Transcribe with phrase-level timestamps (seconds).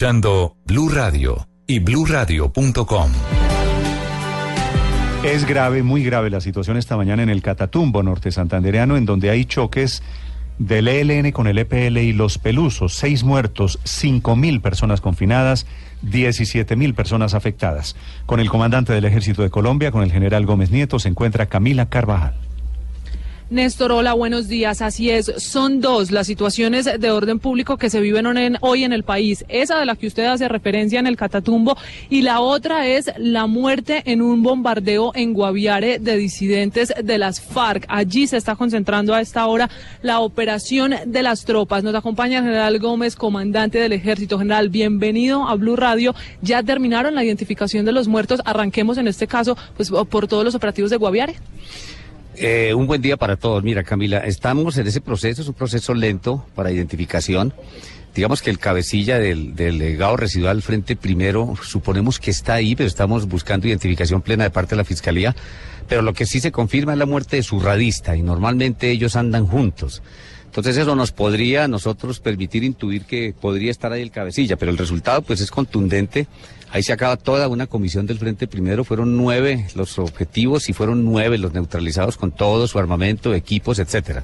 [0.00, 3.12] Blue Radio y BlueRadio.com.
[5.24, 9.30] Es grave, muy grave la situación esta mañana en el Catatumbo norte santandereano, en donde
[9.30, 10.02] hay choques
[10.58, 12.96] del ELN con el EPL y los Pelusos.
[12.96, 15.64] Seis muertos, cinco mil personas confinadas,
[16.02, 17.94] diecisiete mil personas afectadas.
[18.26, 21.88] Con el comandante del Ejército de Colombia, con el general Gómez Nieto, se encuentra Camila
[21.88, 22.34] Carvajal.
[23.54, 24.82] Néstor, hola, buenos días.
[24.82, 28.26] Así es, son dos las situaciones de orden público que se viven
[28.62, 29.44] hoy en el país.
[29.48, 31.76] Esa de la que usted hace referencia en el Catatumbo
[32.10, 37.40] y la otra es la muerte en un bombardeo en Guaviare de disidentes de las
[37.40, 37.86] FARC.
[37.88, 39.70] Allí se está concentrando a esta hora
[40.02, 41.84] la operación de las tropas.
[41.84, 44.36] Nos acompaña el general Gómez, comandante del ejército.
[44.36, 46.12] General, bienvenido a Blue Radio.
[46.42, 48.40] Ya terminaron la identificación de los muertos.
[48.44, 51.36] Arranquemos en este caso pues, por todos los operativos de Guaviare.
[52.36, 53.62] Eh, un buen día para todos.
[53.62, 57.54] Mira, Camila, estamos en ese proceso, es un proceso lento para identificación.
[58.14, 62.86] Digamos que el cabecilla del, del legado residual frente primero, suponemos que está ahí, pero
[62.86, 65.34] estamos buscando identificación plena de parte de la Fiscalía.
[65.88, 69.16] Pero lo que sí se confirma es la muerte de su radista y normalmente ellos
[69.16, 70.02] andan juntos.
[70.54, 74.78] Entonces eso nos podría nosotros permitir intuir que podría estar ahí el cabecilla, pero el
[74.78, 76.28] resultado pues es contundente.
[76.70, 81.04] Ahí se acaba toda una comisión del Frente Primero, fueron nueve los objetivos y fueron
[81.04, 84.22] nueve los neutralizados con todo su armamento, equipos, etcétera.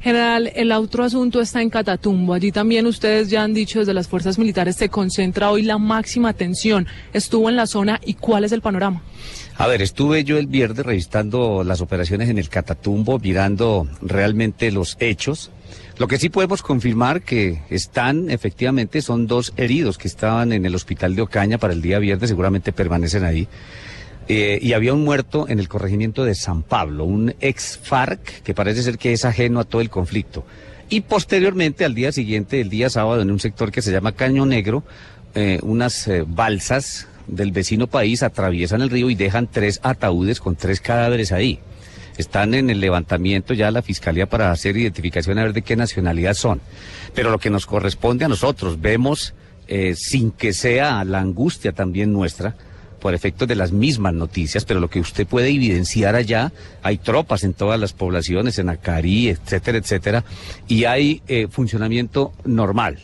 [0.00, 2.34] General, el otro asunto está en Catatumbo.
[2.34, 6.28] Allí también ustedes ya han dicho desde las fuerzas militares se concentra hoy la máxima
[6.28, 6.86] atención.
[7.12, 9.02] Estuvo en la zona y cuál es el panorama.
[9.56, 14.96] A ver, estuve yo el viernes revisando las operaciones en el Catatumbo, mirando realmente los
[14.98, 15.52] hechos.
[15.96, 20.74] Lo que sí podemos confirmar que están, efectivamente, son dos heridos que estaban en el
[20.74, 23.46] hospital de Ocaña para el día viernes, seguramente permanecen ahí.
[24.26, 28.54] Eh, y había un muerto en el corregimiento de San Pablo, un ex FARC que
[28.54, 30.44] parece ser que es ajeno a todo el conflicto.
[30.88, 34.46] Y posteriormente, al día siguiente, el día sábado, en un sector que se llama Caño
[34.46, 34.82] Negro,
[35.36, 40.56] eh, unas eh, balsas del vecino país atraviesan el río y dejan tres ataúdes con
[40.56, 41.58] tres cadáveres ahí.
[42.16, 46.34] Están en el levantamiento ya la fiscalía para hacer identificación a ver de qué nacionalidad
[46.34, 46.60] son.
[47.14, 49.34] Pero lo que nos corresponde a nosotros, vemos,
[49.66, 52.54] eh, sin que sea la angustia también nuestra,
[53.00, 56.52] por efectos de las mismas noticias, pero lo que usted puede evidenciar allá,
[56.82, 60.24] hay tropas en todas las poblaciones, en Acari, etcétera, etcétera,
[60.68, 62.98] y hay eh, funcionamiento normal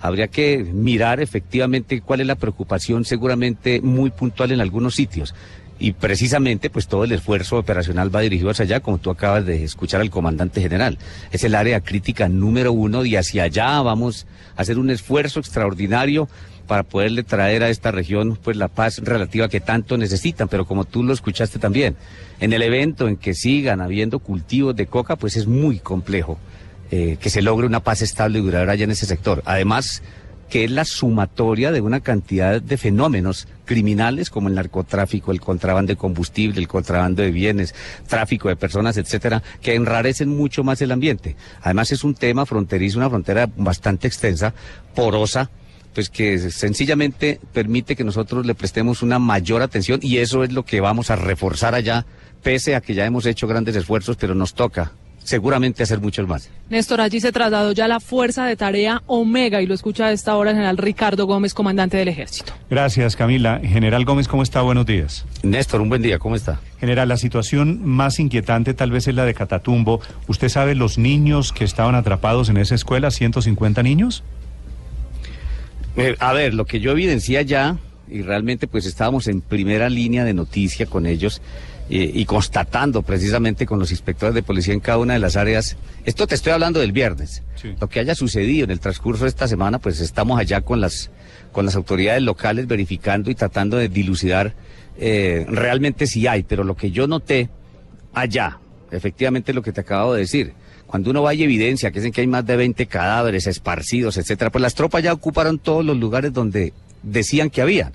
[0.00, 5.34] habría que mirar efectivamente cuál es la preocupación seguramente muy puntual en algunos sitios.
[5.78, 9.62] Y precisamente, pues todo el esfuerzo operacional va dirigido hacia allá, como tú acabas de
[9.62, 10.98] escuchar al comandante general.
[11.32, 16.28] Es el área crítica número uno y hacia allá vamos a hacer un esfuerzo extraordinario
[16.66, 20.84] para poderle traer a esta región pues la paz relativa que tanto necesitan, pero como
[20.84, 21.94] tú lo escuchaste también,
[22.40, 26.38] en el evento en que sigan habiendo cultivos de coca, pues es muy complejo.
[26.92, 29.42] Eh, que se logre una paz estable y duradera allá en ese sector.
[29.44, 30.02] Además,
[30.48, 35.90] que es la sumatoria de una cantidad de fenómenos criminales como el narcotráfico, el contrabando
[35.90, 37.74] de combustible, el contrabando de bienes,
[38.06, 41.34] tráfico de personas, etcétera, que enrarecen mucho más el ambiente.
[41.62, 44.54] Además es un tema fronterizo, una frontera bastante extensa,
[44.94, 45.50] porosa,
[45.92, 50.64] pues que sencillamente permite que nosotros le prestemos una mayor atención y eso es lo
[50.64, 52.06] que vamos a reforzar allá,
[52.42, 54.92] pese a que ya hemos hecho grandes esfuerzos, pero nos toca
[55.26, 56.48] seguramente hacer muchos más.
[56.70, 60.36] Néstor, allí se trasladó ya la fuerza de tarea Omega y lo escucha a esta
[60.36, 62.52] hora el general Ricardo Gómez, comandante del ejército.
[62.70, 63.60] Gracias, Camila.
[63.62, 64.62] General Gómez, ¿cómo está?
[64.62, 65.26] Buenos días.
[65.42, 66.60] Néstor, un buen día, ¿cómo está?
[66.78, 70.00] General, la situación más inquietante tal vez es la de Catatumbo.
[70.28, 74.22] ¿Usted sabe los niños que estaban atrapados en esa escuela, 150 niños?
[75.96, 80.24] Eh, a ver, lo que yo evidencia ya, y realmente pues estábamos en primera línea
[80.24, 81.40] de noticia con ellos,
[81.88, 85.76] y constatando precisamente con los inspectores de policía en cada una de las áreas.
[86.04, 87.44] Esto te estoy hablando del viernes.
[87.80, 91.10] Lo que haya sucedido en el transcurso de esta semana, pues estamos allá con las,
[91.52, 94.54] con las autoridades locales verificando y tratando de dilucidar
[94.98, 96.42] eh, realmente si hay.
[96.42, 97.50] Pero lo que yo noté
[98.14, 98.58] allá,
[98.90, 100.54] efectivamente lo que te acabo de decir,
[100.88, 104.50] cuando uno va y evidencia que dicen que hay más de 20 cadáveres esparcidos, etcétera,
[104.50, 106.72] pues las tropas ya ocuparon todos los lugares donde
[107.02, 107.92] decían que había.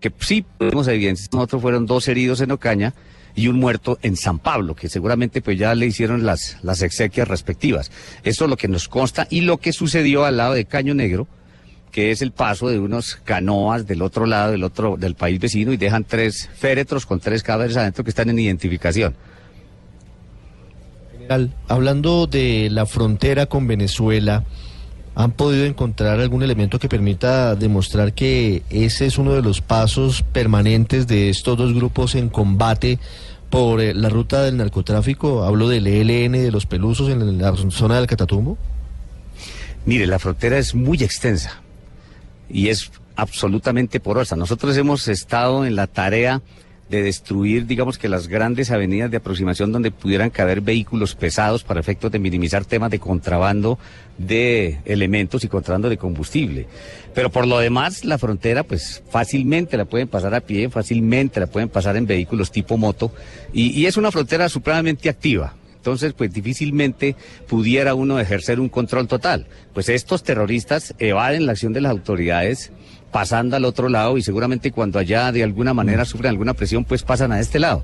[0.00, 2.94] Que sí podemos evidenciar, nosotros fueron dos heridos en Ocaña
[3.34, 7.28] y un muerto en San Pablo, que seguramente pues ya le hicieron las, las exequias
[7.28, 7.90] respectivas.
[8.24, 11.26] Eso es lo que nos consta y lo que sucedió al lado de Caño Negro,
[11.90, 15.72] que es el paso de unos canoas del otro lado del otro del país vecino
[15.72, 19.14] y dejan tres féretros con tres cadáveres adentro que están en identificación.
[21.12, 24.44] General, hablando de la frontera con Venezuela,
[25.14, 30.22] ¿han podido encontrar algún elemento que permita demostrar que ese es uno de los pasos
[30.22, 32.98] permanentes de estos dos grupos en combate
[33.50, 35.44] por eh, la ruta del narcotráfico?
[35.44, 38.56] Hablo del ELN, de los pelusos en la zona del Catatumbo.
[39.86, 41.62] Mire, la frontera es muy extensa
[42.48, 44.36] y es absolutamente porosa.
[44.36, 46.42] Nosotros hemos estado en la tarea
[46.90, 51.78] de destruir, digamos que las grandes avenidas de aproximación donde pudieran caber vehículos pesados para
[51.78, 53.78] efectos de minimizar temas de contrabando
[54.18, 56.66] de elementos y contrabando de combustible.
[57.14, 61.46] Pero por lo demás, la frontera, pues fácilmente la pueden pasar a pie, fácilmente la
[61.46, 63.12] pueden pasar en vehículos tipo moto,
[63.52, 65.54] y, y es una frontera supremamente activa.
[65.80, 67.16] Entonces, pues difícilmente
[67.48, 69.46] pudiera uno ejercer un control total.
[69.72, 72.70] Pues estos terroristas evaden la acción de las autoridades
[73.10, 77.02] pasando al otro lado y seguramente cuando allá de alguna manera sufren alguna presión, pues
[77.02, 77.82] pasan a este lado.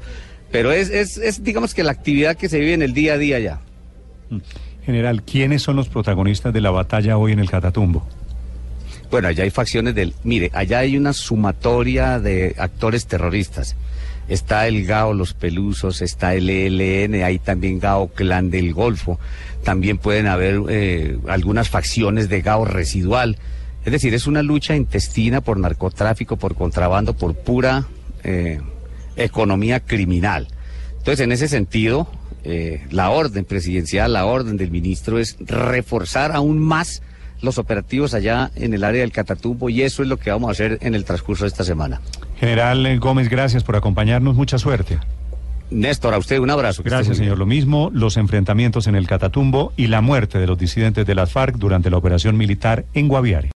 [0.50, 3.18] Pero es, es, es digamos que la actividad que se vive en el día a
[3.18, 3.60] día ya.
[4.84, 8.06] General, ¿quiénes son los protagonistas de la batalla hoy en el Catatumbo?
[9.10, 10.12] Bueno, allá hay facciones del...
[10.22, 13.74] Mire, allá hay una sumatoria de actores terroristas.
[14.28, 19.20] Está el GAO Los Pelusos, está el ELN, hay también GAO Clan del Golfo.
[19.62, 23.38] También pueden haber eh, algunas facciones de GAO residual.
[23.84, 27.86] Es decir, es una lucha intestina por narcotráfico, por contrabando, por pura
[28.24, 28.60] eh,
[29.14, 30.48] economía criminal.
[30.98, 32.08] Entonces, en ese sentido,
[32.42, 37.02] eh, la orden presidencial, la orden del ministro es reforzar aún más
[37.40, 40.52] los operativos allá en el área del Catatumbo y eso es lo que vamos a
[40.52, 42.00] hacer en el transcurso de esta semana.
[42.38, 44.34] General Gómez, gracias por acompañarnos.
[44.34, 44.98] Mucha suerte.
[45.70, 46.82] Néstor, a usted un abrazo.
[46.84, 47.38] Gracias, señor.
[47.38, 51.32] Lo mismo, los enfrentamientos en el Catatumbo y la muerte de los disidentes de las
[51.32, 53.50] FARC durante la operación militar en Guaviare.